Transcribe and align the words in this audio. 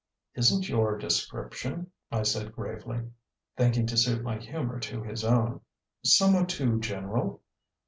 "Isn't 0.33 0.67
your 0.67 0.97
description," 0.97 1.91
I 2.11 2.23
said 2.23 2.55
gravely, 2.55 3.11
thinking 3.55 3.85
to 3.85 3.95
suit 3.95 4.23
my 4.23 4.39
humour 4.39 4.79
to 4.79 5.03
his 5.03 5.23
own, 5.23 5.61
"somewhat 6.03 6.49
too 6.49 6.79
general? 6.79 7.43